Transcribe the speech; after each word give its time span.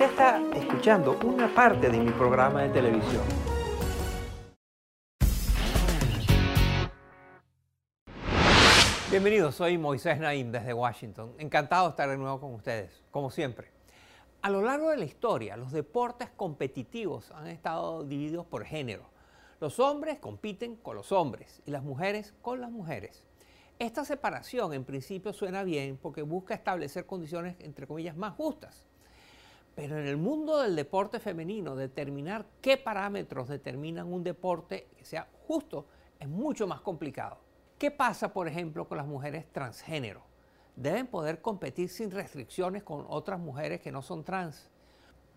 usted 0.00 0.12
está 0.12 0.40
escuchando 0.56 1.18
una 1.26 1.54
parte 1.54 1.90
de 1.90 1.98
mi 1.98 2.10
programa 2.12 2.62
de 2.62 2.70
televisión. 2.70 3.22
Bienvenidos, 9.10 9.56
soy 9.56 9.76
Moisés 9.76 10.18
Naim 10.18 10.50
desde 10.50 10.72
Washington. 10.72 11.34
Encantado 11.36 11.84
de 11.84 11.90
estar 11.90 12.08
de 12.08 12.16
nuevo 12.16 12.40
con 12.40 12.54
ustedes, 12.54 13.02
como 13.10 13.30
siempre. 13.30 13.68
A 14.40 14.48
lo 14.48 14.62
largo 14.62 14.88
de 14.88 14.96
la 14.96 15.04
historia, 15.04 15.58
los 15.58 15.70
deportes 15.70 16.30
competitivos 16.30 17.30
han 17.32 17.48
estado 17.48 18.02
divididos 18.02 18.46
por 18.46 18.64
género. 18.64 19.04
Los 19.60 19.78
hombres 19.80 20.18
compiten 20.18 20.76
con 20.76 20.96
los 20.96 21.12
hombres 21.12 21.60
y 21.66 21.72
las 21.72 21.82
mujeres 21.82 22.32
con 22.40 22.62
las 22.62 22.70
mujeres. 22.70 23.22
Esta 23.78 24.06
separación 24.06 24.72
en 24.72 24.84
principio 24.84 25.34
suena 25.34 25.62
bien 25.62 25.98
porque 26.00 26.22
busca 26.22 26.54
establecer 26.54 27.04
condiciones, 27.04 27.56
entre 27.60 27.86
comillas, 27.86 28.16
más 28.16 28.34
justas. 28.34 28.86
Pero 29.74 29.98
en 29.98 30.06
el 30.06 30.16
mundo 30.16 30.58
del 30.58 30.76
deporte 30.76 31.20
femenino, 31.20 31.76
determinar 31.76 32.46
qué 32.60 32.76
parámetros 32.76 33.48
determinan 33.48 34.12
un 34.12 34.22
deporte 34.22 34.88
que 34.96 35.04
sea 35.04 35.28
justo 35.46 35.86
es 36.18 36.28
mucho 36.28 36.66
más 36.66 36.80
complicado. 36.80 37.38
¿Qué 37.78 37.90
pasa, 37.90 38.32
por 38.32 38.46
ejemplo, 38.46 38.86
con 38.86 38.98
las 38.98 39.06
mujeres 39.06 39.50
transgénero? 39.52 40.22
Deben 40.76 41.06
poder 41.06 41.40
competir 41.40 41.88
sin 41.88 42.10
restricciones 42.10 42.82
con 42.82 43.06
otras 43.08 43.38
mujeres 43.38 43.80
que 43.80 43.92
no 43.92 44.02
son 44.02 44.24
trans. 44.24 44.68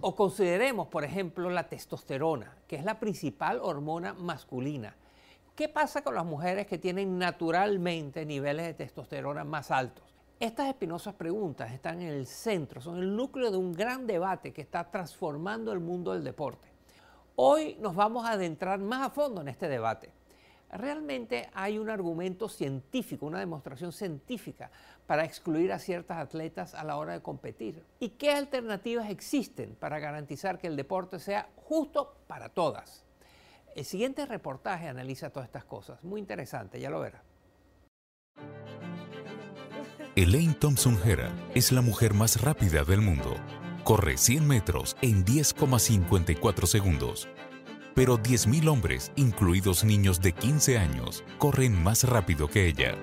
O 0.02 0.16
consideremos, 0.16 0.88
por 0.88 1.04
ejemplo, 1.04 1.50
la 1.50 1.70
testosterona, 1.70 2.58
que 2.68 2.76
es 2.76 2.84
la 2.84 3.00
principal 3.00 3.60
hormona 3.62 4.14
masculina 4.14 4.96
¿Qué 5.56 5.70
pasa 5.70 6.02
con 6.02 6.16
las 6.16 6.26
mujeres 6.26 6.66
que 6.66 6.80
tienen 6.80 7.20
naturalmente 7.20 8.26
niveles 8.26 8.66
de 8.66 8.74
testosterona 8.74 9.44
más 9.44 9.70
altos? 9.70 10.13
Estas 10.44 10.68
espinosas 10.68 11.14
preguntas 11.14 11.72
están 11.72 12.02
en 12.02 12.10
el 12.10 12.28
centro, 12.28 12.82
son 12.82 12.98
el 12.98 13.16
núcleo 13.16 13.50
de 13.50 13.56
un 13.56 13.72
gran 13.72 14.06
debate 14.06 14.52
que 14.52 14.62
está 14.62 14.92
transformando 14.92 15.72
el 15.72 15.80
mundo 15.80 16.12
del 16.12 16.26
deporte. 16.26 16.68
Hoy 17.38 17.78
nos 17.80 17.96
vamos 17.96 18.26
a 18.26 18.32
adentrar 18.32 18.78
más 18.78 19.08
a 19.08 19.10
fondo 19.10 19.40
en 19.40 19.48
este 19.48 19.70
debate. 19.70 20.12
Realmente 20.70 21.50
hay 21.54 21.78
un 21.80 21.90
argumento 21.90 22.50
científico, 22.50 23.26
una 23.26 23.40
demostración 23.40 23.94
científica 23.94 24.70
para 25.08 25.24
excluir 25.24 25.72
a 25.72 25.80
ciertas 25.80 26.18
atletas 26.18 26.74
a 26.74 26.84
la 26.84 26.98
hora 26.98 27.14
de 27.14 27.22
competir. 27.22 27.82
¿Y 28.02 28.10
qué 28.10 28.32
alternativas 28.32 29.10
existen 29.10 29.76
para 29.76 30.00
garantizar 30.00 30.60
que 30.60 30.68
el 30.68 30.76
deporte 30.76 31.20
sea 31.20 31.48
justo 31.56 32.18
para 32.28 32.50
todas? 32.50 33.06
El 33.78 33.86
siguiente 33.86 34.26
reportaje 34.26 34.90
analiza 34.90 35.30
todas 35.30 35.48
estas 35.48 35.64
cosas. 35.64 36.04
Muy 36.04 36.20
interesante, 36.20 36.82
ya 36.82 36.90
lo 36.90 37.00
verá. 37.00 37.24
Elaine 40.16 40.54
Thompson 40.54 40.96
Hera 41.04 41.34
es 41.56 41.72
la 41.72 41.82
mujer 41.82 42.14
más 42.14 42.40
rápida 42.40 42.84
del 42.84 43.02
mundo. 43.02 43.36
Corre 43.84 44.16
100 44.16 44.48
metros 44.48 44.96
en 45.02 45.26
10,54 45.26 46.68
segundos. 46.68 47.28
Pero 47.96 48.20
10.000 48.20 48.68
hombres, 48.68 49.12
incluidos 49.16 49.84
niños 49.84 50.22
de 50.22 50.34
15 50.34 50.78
años, 50.78 51.24
corren 51.40 51.82
más 51.82 52.04
rápido 52.04 52.48
que 52.48 52.68
ella. 52.68 52.96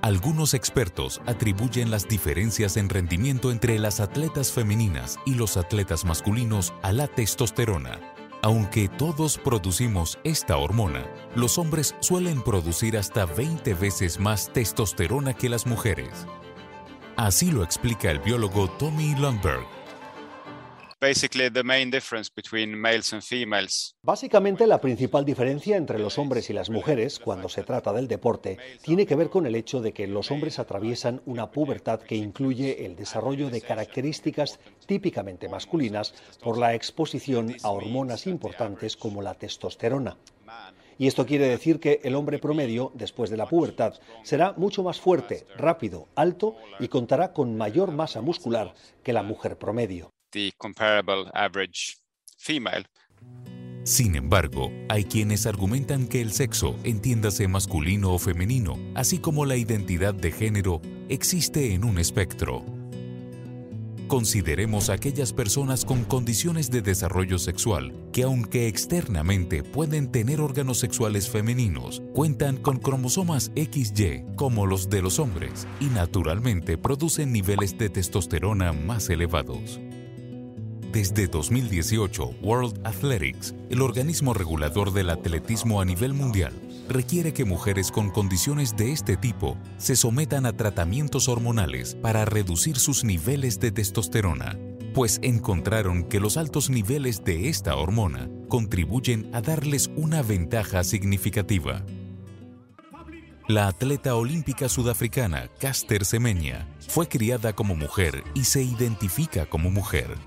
Algunos 0.00 0.54
expertos 0.54 1.20
atribuyen 1.26 1.90
las 1.90 2.06
diferencias 2.06 2.76
en 2.76 2.88
rendimiento 2.88 3.50
entre 3.50 3.80
las 3.80 3.98
atletas 3.98 4.52
femeninas 4.52 5.18
y 5.26 5.34
los 5.34 5.56
atletas 5.56 6.04
masculinos 6.04 6.72
a 6.82 6.92
la 6.92 7.08
testosterona, 7.08 7.98
aunque 8.42 8.88
todos 8.88 9.38
producimos 9.38 10.18
esta 10.24 10.56
hormona, 10.56 11.06
los 11.36 11.58
hombres 11.58 11.94
suelen 12.00 12.42
producir 12.42 12.98
hasta 12.98 13.24
20 13.24 13.74
veces 13.74 14.18
más 14.18 14.52
testosterona 14.52 15.32
que 15.32 15.48
las 15.48 15.66
mujeres. 15.66 16.26
Así 17.16 17.52
lo 17.52 17.62
explica 17.62 18.10
el 18.10 18.18
biólogo 18.18 18.68
Tommy 18.78 19.14
Lundberg. 19.14 19.81
Básicamente 24.04 24.68
la 24.68 24.80
principal 24.80 25.24
diferencia 25.24 25.76
entre 25.76 25.98
los 25.98 26.16
hombres 26.16 26.48
y 26.48 26.52
las 26.52 26.70
mujeres 26.70 27.18
cuando 27.18 27.48
se 27.48 27.64
trata 27.64 27.92
del 27.92 28.06
deporte 28.06 28.56
tiene 28.82 29.04
que 29.04 29.16
ver 29.16 29.28
con 29.28 29.44
el 29.44 29.56
hecho 29.56 29.80
de 29.80 29.92
que 29.92 30.06
los 30.06 30.30
hombres 30.30 30.60
atraviesan 30.60 31.20
una 31.26 31.50
pubertad 31.50 31.98
que 31.98 32.14
incluye 32.14 32.86
el 32.86 32.94
desarrollo 32.94 33.50
de 33.50 33.62
características 33.62 34.60
típicamente 34.86 35.48
masculinas 35.48 36.14
por 36.40 36.56
la 36.56 36.72
exposición 36.72 37.56
a 37.64 37.70
hormonas 37.70 38.28
importantes 38.28 38.96
como 38.96 39.22
la 39.22 39.34
testosterona. 39.34 40.18
Y 40.98 41.08
esto 41.08 41.26
quiere 41.26 41.48
decir 41.48 41.80
que 41.80 41.98
el 42.04 42.14
hombre 42.14 42.38
promedio, 42.38 42.92
después 42.94 43.28
de 43.28 43.38
la 43.38 43.46
pubertad, 43.46 43.94
será 44.22 44.52
mucho 44.52 44.84
más 44.84 45.00
fuerte, 45.00 45.48
rápido, 45.56 46.06
alto 46.14 46.54
y 46.78 46.86
contará 46.86 47.32
con 47.32 47.56
mayor 47.56 47.90
masa 47.90 48.20
muscular 48.20 48.72
que 49.02 49.12
la 49.12 49.24
mujer 49.24 49.58
promedio 49.58 50.12
comparable 50.58 51.30
average 51.34 51.96
female. 52.38 52.86
Sin 53.84 54.14
embargo, 54.14 54.70
hay 54.88 55.04
quienes 55.04 55.44
argumentan 55.46 56.06
que 56.06 56.20
el 56.20 56.32
sexo, 56.32 56.76
entiéndase 56.84 57.48
masculino 57.48 58.12
o 58.12 58.18
femenino, 58.18 58.78
así 58.94 59.18
como 59.18 59.44
la 59.44 59.56
identidad 59.56 60.14
de 60.14 60.30
género, 60.30 60.80
existe 61.08 61.74
en 61.74 61.84
un 61.84 61.98
espectro. 61.98 62.64
Consideremos 64.06 64.88
aquellas 64.90 65.32
personas 65.32 65.84
con 65.84 66.04
condiciones 66.04 66.70
de 66.70 66.82
desarrollo 66.82 67.38
sexual 67.38 67.92
que 68.12 68.24
aunque 68.24 68.68
externamente 68.68 69.62
pueden 69.62 70.12
tener 70.12 70.40
órganos 70.40 70.78
sexuales 70.78 71.28
femeninos, 71.28 72.02
cuentan 72.12 72.58
con 72.58 72.78
cromosomas 72.78 73.50
XY 73.56 74.26
como 74.36 74.66
los 74.66 74.90
de 74.90 75.02
los 75.02 75.18
hombres 75.18 75.66
y 75.80 75.86
naturalmente 75.86 76.76
producen 76.76 77.32
niveles 77.32 77.78
de 77.78 77.88
testosterona 77.88 78.72
más 78.72 79.08
elevados. 79.08 79.80
Desde 80.92 81.26
2018, 81.26 82.34
World 82.42 82.86
Athletics, 82.86 83.54
el 83.70 83.80
organismo 83.80 84.34
regulador 84.34 84.92
del 84.92 85.08
atletismo 85.08 85.80
a 85.80 85.86
nivel 85.86 86.12
mundial, 86.12 86.52
requiere 86.86 87.32
que 87.32 87.46
mujeres 87.46 87.90
con 87.90 88.10
condiciones 88.10 88.76
de 88.76 88.92
este 88.92 89.16
tipo 89.16 89.56
se 89.78 89.96
sometan 89.96 90.44
a 90.44 90.52
tratamientos 90.52 91.30
hormonales 91.30 91.94
para 91.94 92.26
reducir 92.26 92.78
sus 92.78 93.04
niveles 93.04 93.58
de 93.58 93.72
testosterona, 93.72 94.58
pues 94.92 95.18
encontraron 95.22 96.04
que 96.04 96.20
los 96.20 96.36
altos 96.36 96.68
niveles 96.68 97.24
de 97.24 97.48
esta 97.48 97.74
hormona 97.74 98.28
contribuyen 98.48 99.30
a 99.34 99.40
darles 99.40 99.90
una 99.96 100.20
ventaja 100.20 100.84
significativa. 100.84 101.82
La 103.48 103.66
atleta 103.66 104.14
olímpica 104.14 104.68
sudafricana 104.68 105.48
Caster 105.58 106.04
Semenya 106.04 106.68
fue 106.86 107.08
criada 107.08 107.54
como 107.54 107.74
mujer 107.74 108.22
y 108.34 108.44
se 108.44 108.62
identifica 108.62 109.46
como 109.46 109.70
mujer. 109.70 110.18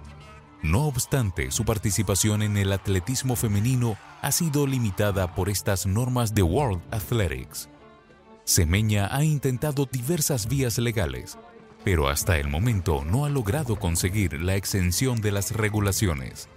No 0.66 0.88
obstante, 0.88 1.52
su 1.52 1.64
participación 1.64 2.42
en 2.42 2.58
el 2.58 2.72
atletismo 2.72 3.36
femenino 3.36 3.98
ha 4.24 4.32
sido 4.32 4.66
limitada 4.66 5.36
por 5.36 5.48
estas 5.48 5.86
normas 5.86 6.34
de 6.34 6.42
World 6.42 6.82
Athletics. 6.90 7.70
Semeña 8.46 9.16
ha 9.16 9.24
intentado 9.24 9.86
diversas 9.86 10.48
vías 10.48 10.80
legales, 10.80 11.38
pero 11.84 12.10
hasta 12.10 12.40
el 12.40 12.48
momento 12.48 13.06
no 13.06 13.26
ha 13.26 13.30
logrado 13.30 13.76
conseguir 13.76 14.42
la 14.42 14.56
exención 14.56 15.22
de 15.22 15.32
las 15.32 15.52
regulaciones. 15.52 16.50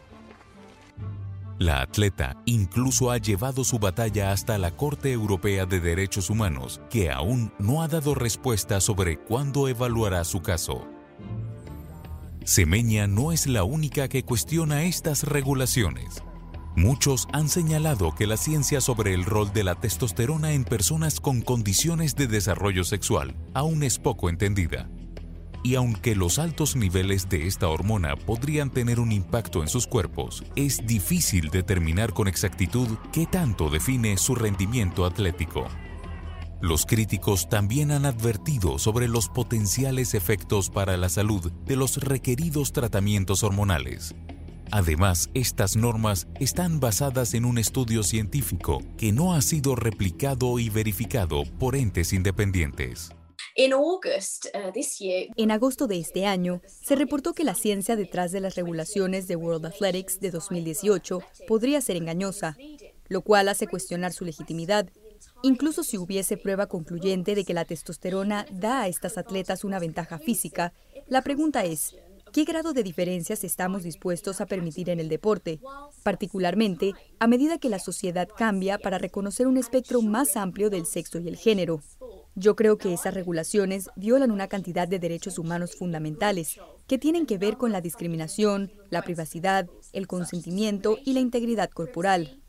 La 1.59 1.83
atleta 1.83 2.35
incluso 2.47 3.11
ha 3.11 3.19
llevado 3.19 3.63
su 3.63 3.79
batalla 3.79 4.33
hasta 4.33 4.57
la 4.57 4.75
Corte 4.75 5.13
Europea 5.13 5.67
de 5.67 5.81
Derechos 5.81 6.31
Humanos, 6.31 6.81
que 6.89 7.11
aún 7.11 7.53
no 7.59 7.83
ha 7.83 7.89
dado 7.89 8.15
respuesta 8.15 8.81
sobre 8.81 9.19
cuándo 9.19 9.69
evaluará 9.69 10.25
su 10.25 10.41
caso. 10.41 10.87
Semeña 12.49 13.07
no 13.07 13.31
es 13.31 13.47
la 13.47 13.63
única 13.63 14.09
que 14.09 14.23
cuestiona 14.23 14.85
estas 14.85 15.25
regulaciones. 15.25 16.23
Muchos 16.77 17.29
han 17.31 17.51
señalado 17.51 18.15
que 18.15 18.27
la 18.27 18.39
ciencia 18.39 18.81
sobre 18.81 19.13
el 19.13 19.27
rol 19.27 19.53
de 19.53 19.65
la 19.65 19.75
testosterona 19.75 20.55
en 20.55 20.65
personas 20.65 21.21
con 21.21 21.43
condiciones 21.43 22.17
de 22.17 22.27
desarrollo 22.27 22.85
sexual 22.85 23.37
aún 23.53 23.83
es 23.83 23.99
poco 23.99 24.31
entendida. 24.31 24.89
Y 25.63 25.75
aunque 25.75 26.17
los 26.17 26.39
altos 26.39 26.75
niveles 26.75 27.29
de 27.29 27.47
esta 27.47 27.69
hormona 27.69 28.17
podrían 28.17 28.71
tener 28.71 28.99
un 28.99 29.13
impacto 29.13 29.61
en 29.61 29.69
sus 29.69 29.87
cuerpos, 29.87 30.43
es 30.57 30.87
difícil 30.87 31.51
determinar 31.51 32.15
con 32.15 32.29
exactitud 32.29 32.97
qué 33.13 33.27
tanto 33.27 33.69
define 33.69 34.17
su 34.17 34.35
rendimiento 34.35 35.05
atlético. 35.05 35.69
Los 36.61 36.87
críticos 36.87 37.49
también 37.49 37.91
han 37.91 38.05
advertido 38.05 38.79
sobre 38.79 39.09
los 39.09 39.29
potenciales 39.29 40.15
efectos 40.15 40.71
para 40.71 40.97
la 40.97 41.09
salud 41.09 41.53
de 41.67 41.77
los 41.77 41.99
requeridos 41.99 42.73
tratamientos 42.73 43.43
hormonales, 43.43 44.15
Además, 44.71 45.31
estas 45.35 45.77
normas 45.77 46.27
están 46.41 46.79
basadas 46.79 47.35
en 47.35 47.45
un 47.45 47.59
estudio 47.59 48.03
científico 48.03 48.83
que 48.99 49.13
no 49.13 49.33
ha 49.33 49.41
sido 49.41 49.75
replicado 49.75 50.59
y 50.59 50.69
verificado 50.69 51.45
por 51.59 51.75
entes 51.75 52.13
independientes. 52.13 53.11
Uh, 53.57 53.99
en 55.37 55.51
agosto 55.51 55.87
de 55.87 55.99
este 55.99 56.27
año, 56.27 56.61
se 56.67 56.95
reportó 56.95 57.33
que 57.33 57.45
la 57.45 57.55
ciencia 57.55 57.97
detrás 57.97 58.31
de 58.31 58.41
las 58.41 58.55
regulaciones 58.55 59.27
de 59.27 59.37
World 59.37 59.67
Athletics 59.67 60.21
de 60.21 60.31
2018 60.31 61.21
podría 61.49 61.81
ser 61.81 61.97
engañosa, 61.97 62.57
lo 63.09 63.23
cual 63.23 63.49
hace 63.49 63.67
cuestionar 63.67 64.13
su 64.13 64.25
legitimidad. 64.25 64.89
Incluso 65.43 65.85
si 65.85 65.99
hubiese 65.99 66.37
prueba 66.37 66.67
concluyente 66.67 67.35
de 67.35 67.45
que 67.45 67.55
la 67.55 67.65
testosterona 67.65 68.47
da 68.51 68.83
a 68.83 68.89
estas 68.89 69.19
atletas 69.19 69.65
una 69.65 69.79
ventaja 69.79 70.19
física, 70.19 70.73
la 71.07 71.23
pregunta 71.23 71.65
es, 71.65 71.95
¿Qué 72.33 72.45
grado 72.45 72.75
de 72.75 72.83
diferencias 72.83 73.43
estamos 73.43 73.83
dispuestos 73.83 74.41
a 74.41 74.47
permitir 74.47 74.91
en 74.91 75.01
el 75.01 75.09
deporte? 75.09 75.61
Particularmente 76.03 76.93
a 77.19 77.27
medida 77.27 77.59
que 77.59 77.71
la 77.71 77.79
sociedad 77.79 78.29
cambia 78.29 78.79
para 78.79 78.99
reconocer 78.99 79.47
un 79.47 79.57
espectro 79.57 80.03
más 80.03 80.37
amplio 80.37 80.69
del 80.69 80.85
sexo 80.85 81.19
y 81.19 81.29
el 81.29 81.37
género. 81.37 81.81
Yo 82.35 82.55
creo 82.55 82.77
que 82.77 82.93
esas 82.93 83.15
regulaciones 83.15 83.89
violan 83.97 84.31
una 84.31 84.49
cantidad 84.49 84.87
de 84.87 84.99
derechos 84.99 85.39
humanos 85.39 85.75
fundamentales 85.75 86.59
que 86.87 86.99
tienen 86.99 87.27
que 87.27 87.39
ver 87.39 87.57
con 87.57 87.73
la 87.73 87.81
discriminación, 87.81 88.73
la 88.91 89.03
privacidad, 89.03 89.67
el 89.93 90.07
consentimiento 90.07 90.99
y 91.05 91.15
la 91.15 91.21
integridad 91.21 91.71
corporal. 91.71 92.43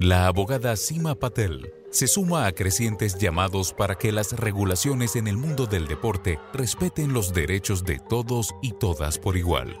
La 0.00 0.26
abogada 0.26 0.76
Sima 0.76 1.14
Patel 1.14 1.72
se 1.90 2.06
suma 2.06 2.46
a 2.46 2.52
crecientes 2.52 3.18
llamados 3.18 3.72
para 3.72 3.94
que 3.94 4.12
las 4.12 4.32
regulaciones 4.32 5.16
en 5.16 5.28
el 5.28 5.36
mundo 5.36 5.66
del 5.66 5.86
deporte 5.86 6.38
respeten 6.52 7.12
los 7.12 7.32
derechos 7.32 7.84
de 7.84 7.98
todos 7.98 8.54
y 8.62 8.72
todas 8.72 9.18
por 9.18 9.36
igual. 9.36 9.78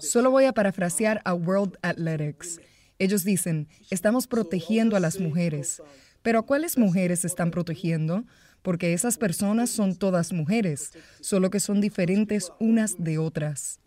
Solo 0.00 0.30
voy 0.30 0.44
a 0.44 0.52
parafrasear 0.52 1.20
a 1.24 1.34
World 1.34 1.76
Athletics. 1.82 2.60
Ellos 2.98 3.24
dicen, 3.24 3.68
estamos 3.90 4.26
protegiendo 4.26 4.96
a 4.96 5.00
las 5.00 5.18
mujeres. 5.18 5.82
Pero 6.22 6.40
¿a 6.40 6.42
cuáles 6.42 6.78
mujeres 6.78 7.24
están 7.24 7.50
protegiendo? 7.50 8.24
Porque 8.62 8.92
esas 8.92 9.18
personas 9.18 9.70
son 9.70 9.96
todas 9.96 10.32
mujeres, 10.32 10.92
solo 11.20 11.50
que 11.50 11.60
son 11.60 11.80
diferentes 11.80 12.52
unas 12.58 12.96
de 12.98 13.18
otras. 13.18 13.80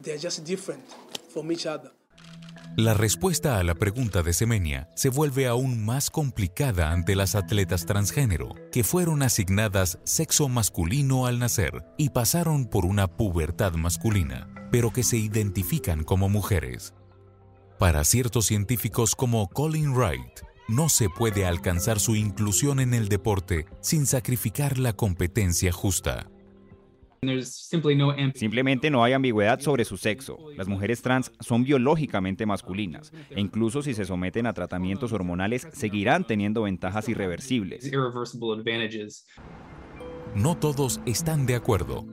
La 2.79 2.93
respuesta 2.93 3.59
a 3.59 3.63
la 3.65 3.75
pregunta 3.75 4.23
de 4.23 4.31
Semenia 4.31 4.89
se 4.95 5.09
vuelve 5.09 5.47
aún 5.47 5.83
más 5.83 6.09
complicada 6.09 6.93
ante 6.93 7.13
las 7.13 7.35
atletas 7.35 7.85
transgénero, 7.85 8.55
que 8.71 8.85
fueron 8.85 9.21
asignadas 9.21 9.99
sexo 10.05 10.47
masculino 10.47 11.25
al 11.25 11.39
nacer 11.39 11.83
y 11.97 12.11
pasaron 12.11 12.67
por 12.67 12.85
una 12.85 13.09
pubertad 13.09 13.73
masculina, 13.73 14.47
pero 14.71 14.93
que 14.93 15.03
se 15.03 15.17
identifican 15.17 16.05
como 16.05 16.29
mujeres. 16.29 16.93
Para 17.79 18.05
ciertos 18.05 18.45
científicos 18.45 19.13
como 19.13 19.49
Colin 19.49 19.93
Wright, 19.93 20.39
no 20.69 20.87
se 20.87 21.09
puede 21.09 21.45
alcanzar 21.45 21.99
su 21.99 22.15
inclusión 22.15 22.79
en 22.79 22.93
el 22.93 23.09
deporte 23.09 23.65
sin 23.81 24.05
sacrificar 24.05 24.77
la 24.77 24.93
competencia 24.93 25.73
justa. 25.73 26.29
Simplemente 28.36 28.89
no 28.89 29.04
hay 29.04 29.13
ambigüedad 29.13 29.60
sobre 29.60 29.86
su 29.86 29.98
sexo. 29.98 30.38
Las 30.56 30.68
mujeres 30.68 31.01
trans 31.01 31.31
son 31.39 31.63
biológicamente 31.63 32.45
masculinas 32.45 33.12
e 33.30 33.39
incluso 33.39 33.81
si 33.81 33.94
se 33.94 34.06
someten 34.06 34.45
a 34.45 34.54
tratamientos 34.54 35.12
hormonales 35.12 35.68
seguirán 35.74 36.25
teniendo 36.25 36.63
ventajas 36.63 37.10
irreversibles. 37.10 37.92
No 40.36 40.57
todos 40.57 41.01
están 41.06 41.45
de 41.45 41.56
acuerdo. 41.56 42.06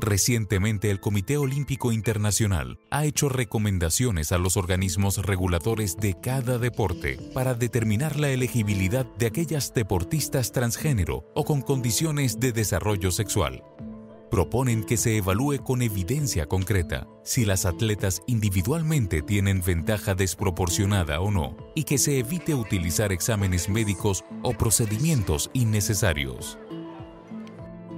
Recientemente 0.00 0.92
el 0.92 1.00
Comité 1.00 1.38
Olímpico 1.38 1.90
Internacional 1.90 2.78
ha 2.92 3.04
hecho 3.04 3.28
recomendaciones 3.28 4.30
a 4.30 4.38
los 4.38 4.56
organismos 4.56 5.18
reguladores 5.26 5.96
de 5.96 6.14
cada 6.14 6.58
deporte 6.58 7.18
para 7.34 7.54
determinar 7.54 8.16
la 8.16 8.30
elegibilidad 8.30 9.06
de 9.16 9.26
aquellas 9.26 9.74
deportistas 9.74 10.52
transgénero 10.52 11.24
o 11.34 11.44
con 11.44 11.62
condiciones 11.62 12.38
de 12.38 12.52
desarrollo 12.52 13.10
sexual 13.10 13.64
proponen 14.30 14.84
que 14.84 14.96
se 14.96 15.16
evalúe 15.16 15.62
con 15.62 15.82
evidencia 15.82 16.46
concreta 16.46 17.06
si 17.24 17.44
las 17.44 17.66
atletas 17.66 18.22
individualmente 18.26 19.22
tienen 19.22 19.62
ventaja 19.64 20.14
desproporcionada 20.14 21.20
o 21.20 21.30
no 21.30 21.56
y 21.74 21.84
que 21.84 21.98
se 21.98 22.18
evite 22.18 22.54
utilizar 22.54 23.12
exámenes 23.12 23.68
médicos 23.68 24.24
o 24.42 24.52
procedimientos 24.52 25.50
innecesarios. 25.52 26.58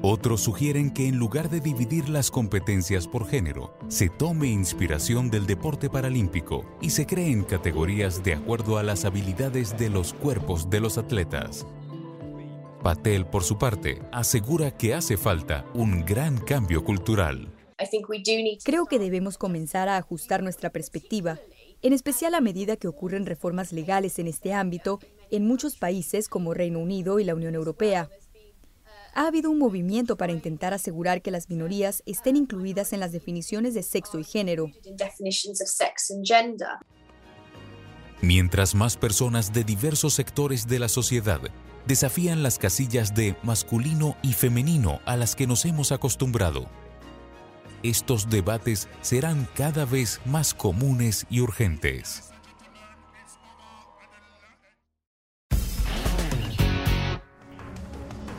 Otros 0.03 0.41
sugieren 0.41 0.91
que 0.91 1.09
en 1.09 1.19
lugar 1.19 1.51
de 1.51 1.61
dividir 1.61 2.09
las 2.09 2.31
competencias 2.31 3.07
por 3.07 3.29
género, 3.29 3.77
se 3.89 4.09
tome 4.09 4.49
inspiración 4.49 5.31
del 5.31 5.47
deporte 5.47 5.91
paralímpico 5.91 6.65
y 6.81 6.91
se 6.91 7.05
creen 7.05 7.43
categorías 7.43 8.23
de 8.23 8.33
acuerdo 8.33 8.79
a 8.79 8.83
las 8.83 9.05
habilidades 9.05 9.77
de 9.77 9.91
los 9.91 10.15
cuerpos 10.15 10.71
de 10.71 10.81
los 10.81 10.97
atletas. 10.97 11.67
Patel, 12.83 13.27
por 13.27 13.45
su 13.45 13.59
parte, 13.59 14.01
asegura 14.11 14.71
que 14.71 14.95
hace 14.95 15.19
falta 15.19 15.67
un 15.75 16.05
gran 16.05 16.39
cambio 16.39 16.83
cultural. 16.83 17.53
Creo 18.65 18.87
que 18.87 18.99
debemos 18.99 19.37
comenzar 19.37 19.89
a 19.89 19.99
ajustar 19.99 20.43
nuestra 20.43 20.71
perspectiva, 20.71 21.39
en 21.83 21.93
especial 21.93 22.35
a 22.35 22.41
medida 22.41 22.77
que 22.77 22.89
ocurren 22.89 23.27
reformas 23.27 23.73
legales 23.73 24.19
en 24.19 24.29
este 24.29 24.55
ámbito 24.55 24.99
en 25.31 25.47
muchos 25.47 25.77
países 25.77 26.29
como 26.29 26.55
Reino 26.55 26.79
Unido 26.79 27.21
y 27.21 27.25
la 27.25 27.35
Unión 27.35 27.55
Europea. 27.55 28.09
Ha 29.15 29.27
habido 29.27 29.51
un 29.51 29.59
movimiento 29.59 30.17
para 30.17 30.33
intentar 30.33 30.73
asegurar 30.73 31.21
que 31.21 31.31
las 31.31 31.51
minorías 31.51 32.03
estén 32.07 32.37
incluidas 32.37 32.93
en 32.93 33.01
las 33.01 33.13
definiciones 33.13 33.75
de 33.75 33.83
sexo 33.83 34.19
y 34.19 34.25
género. 34.25 34.71
Mientras 38.23 38.75
más 38.75 38.97
personas 38.97 39.53
de 39.53 39.65
diversos 39.65 40.15
sectores 40.15 40.67
de 40.67 40.79
la 40.79 40.89
sociedad 40.89 41.41
desafían 41.91 42.45
las 42.45 42.61
casillas 42.61 43.17
de 43.17 43.35
masculino 43.43 44.17
y 44.23 44.33
femenino 44.33 45.01
a 45.07 45.17
las 45.17 45.35
que 45.35 45.49
nos 45.49 45.65
hemos 45.65 45.91
acostumbrado. 45.91 46.67
Estos 47.83 48.31
debates 48.31 48.89
serán 49.01 49.49
cada 49.57 49.87
vez 49.87 50.21
más 50.25 50.55
comunes 50.55 51.27
y 51.29 51.41
urgentes. 51.41 52.31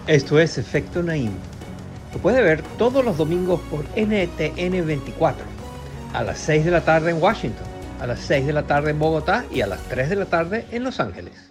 Esto 0.08 0.40
es 0.40 0.58
Efecto 0.58 1.04
Naim. 1.04 1.34
Lo 2.14 2.20
puede 2.20 2.42
ver 2.42 2.64
todos 2.78 3.04
los 3.04 3.18
domingos 3.18 3.60
por 3.70 3.84
NTN 3.98 4.88
24, 4.88 5.44
a 6.14 6.24
las 6.24 6.40
6 6.40 6.64
de 6.64 6.72
la 6.72 6.86
tarde 6.86 7.12
en 7.12 7.22
Washington, 7.22 7.68
a 8.00 8.08
las 8.08 8.22
6 8.22 8.46
de 8.48 8.54
la 8.54 8.64
tarde 8.64 8.92
en 8.92 9.00
Bogotá 9.00 9.44
y 9.52 9.60
a 9.60 9.68
las 9.68 9.82
3 9.90 10.10
de 10.10 10.16
la 10.16 10.26
tarde 10.28 10.66
en 10.72 10.86
Los 10.86 11.02
Ángeles. 11.02 11.51